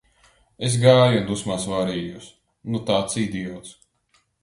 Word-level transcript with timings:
Es 0.67 0.77
gāju 0.83 1.19
un 1.19 1.27
dusmās 1.27 1.69
vārījos, 1.73 2.33
nu 2.73 2.85
tāds 2.91 3.23
idiots. 3.29 3.81